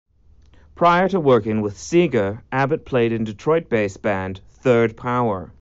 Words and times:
Prior 0.73 1.07
to 1.09 1.19
working 1.19 1.61
with 1.61 1.75
Seger, 1.75 2.41
Abbott 2.51 2.87
played 2.87 3.11
in 3.11 3.23
Detroit-based 3.23 4.01
band 4.01 4.41
Third 4.49 4.97
Power. 4.97 5.47